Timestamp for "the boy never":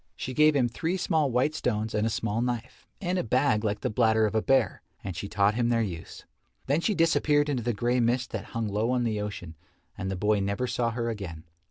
10.09-10.65